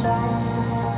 [0.00, 0.97] trying to find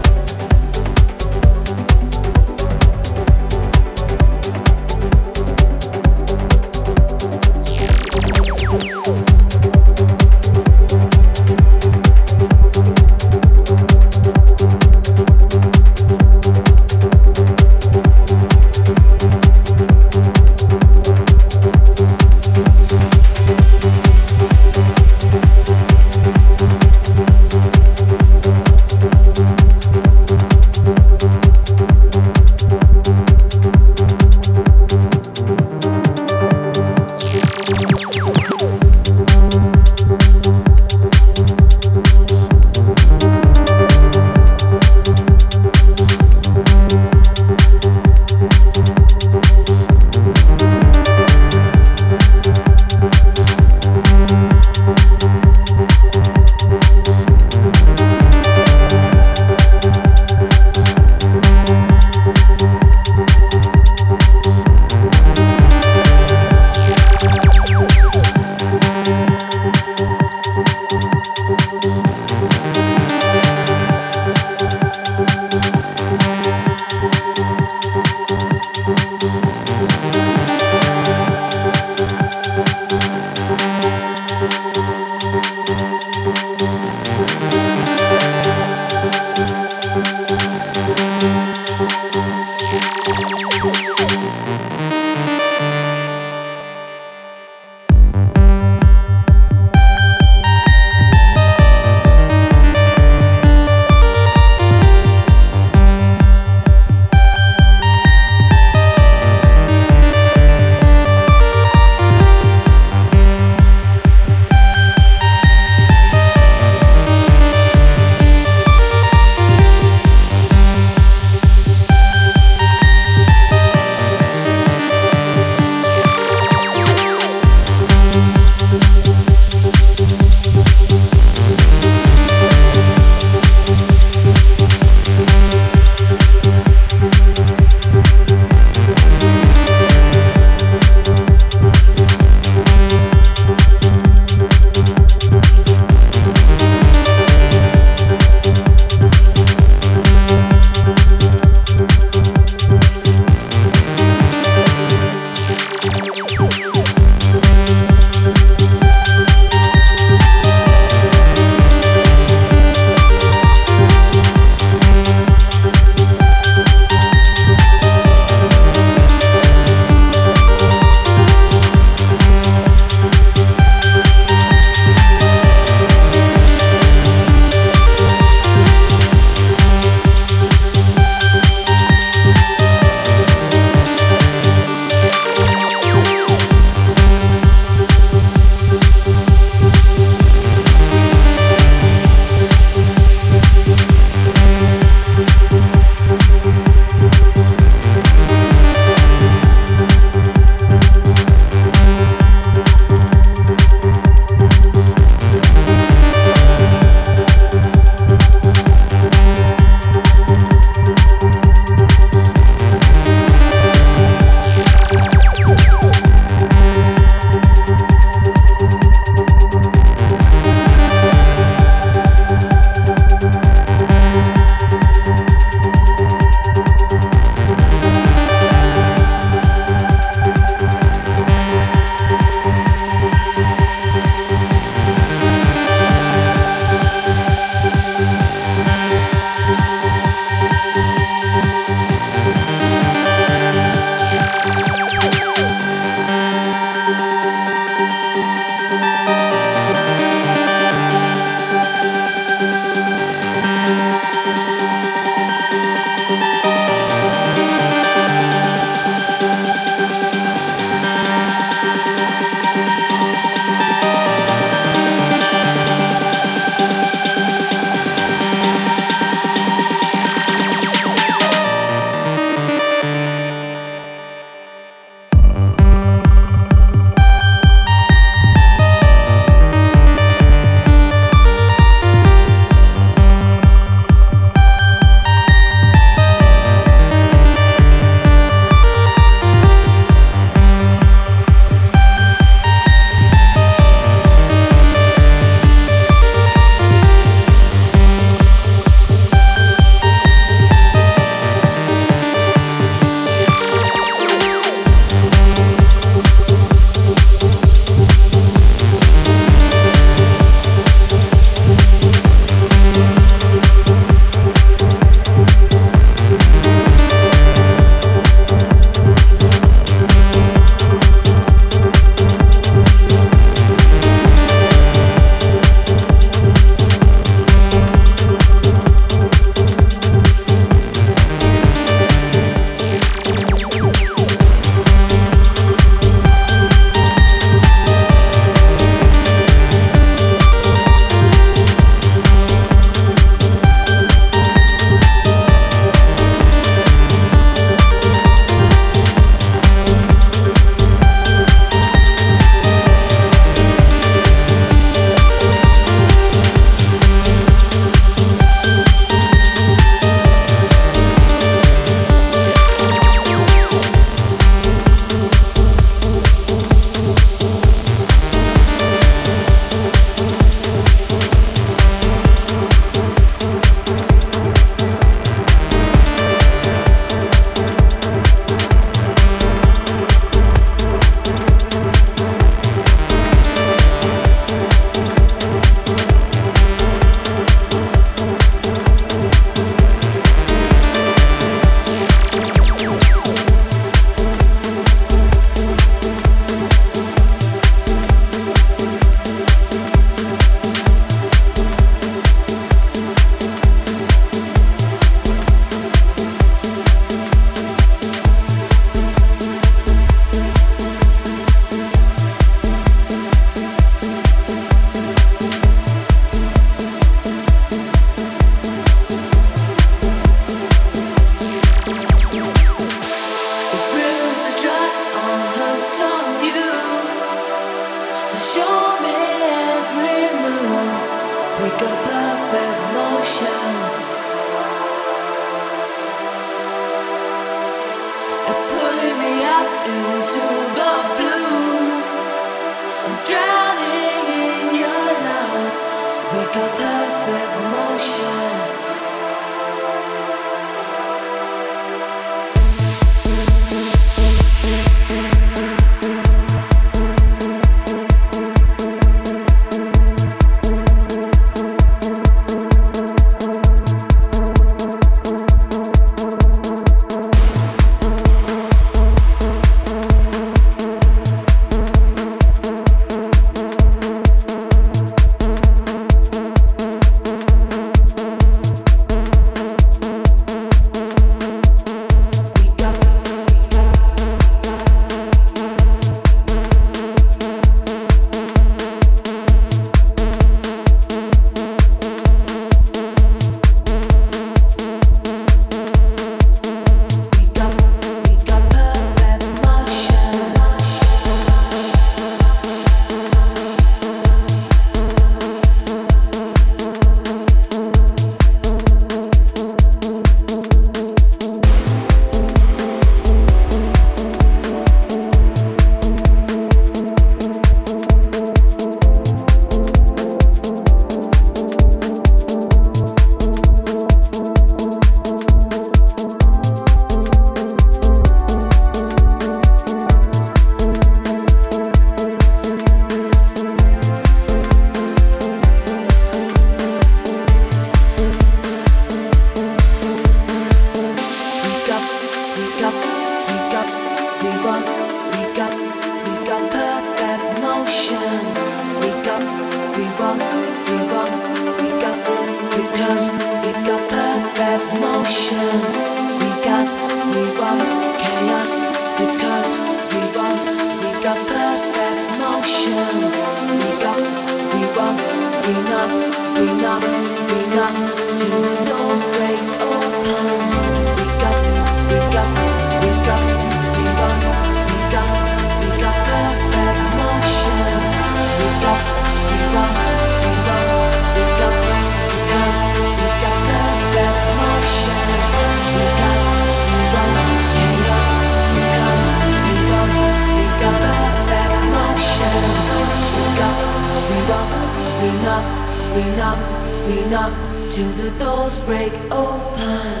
[596.87, 597.33] we knock
[597.69, 600.00] till the doors break open.